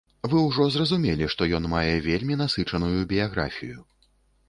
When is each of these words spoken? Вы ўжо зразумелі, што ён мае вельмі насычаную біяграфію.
Вы 0.29 0.37
ўжо 0.45 0.65
зразумелі, 0.75 1.27
што 1.35 1.49
ён 1.59 1.69
мае 1.75 1.93
вельмі 2.09 2.41
насычаную 2.43 2.93
біяграфію. 3.15 3.79